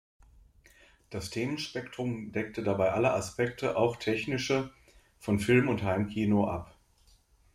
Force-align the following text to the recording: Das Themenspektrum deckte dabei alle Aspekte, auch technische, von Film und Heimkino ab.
Das 1.11 1.29
Themenspektrum 1.29 2.31
deckte 2.31 2.63
dabei 2.63 2.91
alle 2.93 3.13
Aspekte, 3.13 3.77
auch 3.77 3.97
technische, 3.97 4.71
von 5.19 5.37
Film 5.37 5.67
und 5.69 5.83
Heimkino 5.83 6.47
ab. 6.47 6.75